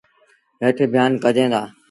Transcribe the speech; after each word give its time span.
هيٽ 0.61 0.77
بيآݩ 0.91 1.19
ڪجين 1.23 1.49
دآ۔ 1.53 1.61